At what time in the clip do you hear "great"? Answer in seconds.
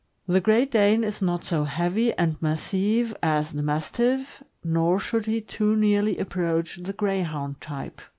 0.41-0.71